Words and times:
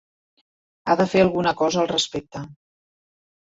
Ha 0.85 0.95
de 1.01 1.05
fer 1.11 1.21
alguna 1.25 1.53
cosa 1.61 1.81
al 1.83 1.93
respecte. 1.93 2.45